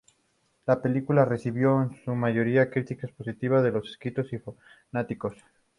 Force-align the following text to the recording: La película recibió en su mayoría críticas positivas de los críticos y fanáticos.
La 0.65 0.81
película 0.81 1.25
recibió 1.25 1.79
en 1.83 1.95
su 2.03 2.15
mayoría 2.15 2.71
críticas 2.71 3.11
positivas 3.11 3.63
de 3.63 3.69
los 3.69 3.97
críticos 3.99 4.33
y 4.33 4.39
fanáticos. 4.39 5.35